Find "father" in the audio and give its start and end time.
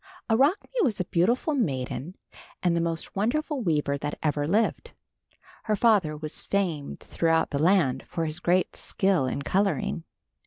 5.75-6.17